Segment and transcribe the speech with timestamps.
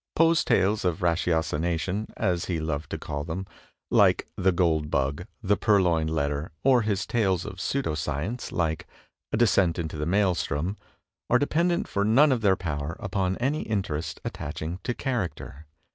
[0.15, 3.45] Poe's tales of ratiocination, as he loved to call them,
[3.91, 8.87] like "The Gold Bug,''" The Purloined Letter," or his tales of pseudo sedence, like
[9.31, 10.75] "A Descent into the Maelstrom,"
[11.29, 15.67] are dependent for none of their power upon any interest attaching to character.